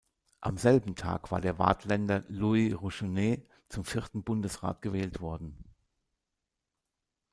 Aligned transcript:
Am 0.39 0.57
selben 0.57 0.95
Tag 0.95 1.29
war 1.29 1.41
der 1.41 1.59
Waadtländer 1.59 2.23
Louis 2.27 2.73
Ruchonnet 2.73 3.47
zum 3.69 3.85
vierten 3.85 4.23
Bundesrat 4.23 4.81
gewählt 4.81 5.21
worden. 5.21 5.63